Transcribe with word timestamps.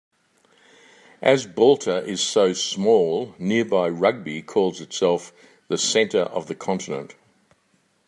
As 1.21 1.45
Balta 1.45 1.97
is 2.03 2.21
so 2.21 2.53
small, 2.53 3.35
nearby 3.37 3.87
Rugby 3.87 4.41
calls 4.41 4.81
itself 4.81 5.31
the 5.67 5.77
center 5.77 6.21
of 6.21 6.47
the 6.47 6.55
continent. 6.55 7.13